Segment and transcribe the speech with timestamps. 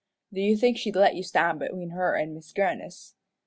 [0.33, 3.13] Do you think she'd let you stand between her and Mis' Grannis?